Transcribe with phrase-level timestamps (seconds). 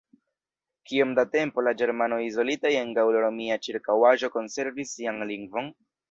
[0.91, 5.69] Kiom da tempo la Ĝermanoj izolitaj en gaŭl-romia ĉirkaŭaĵo konservis sian lingvon?